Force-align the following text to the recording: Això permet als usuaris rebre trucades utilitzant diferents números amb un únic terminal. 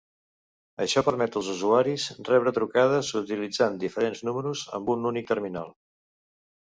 Això 0.85 1.01
permet 1.09 1.35
als 1.41 1.49
usuaris 1.55 2.07
rebre 2.31 2.53
trucades 2.55 3.11
utilitzant 3.21 3.77
diferents 3.87 4.25
números 4.31 4.65
amb 4.79 4.91
un 4.95 5.07
únic 5.11 5.31
terminal. 5.35 5.71